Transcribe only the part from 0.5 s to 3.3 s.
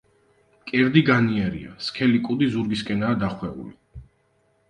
მკერდი განიერია, სქელი კუდი ზურგისკენაა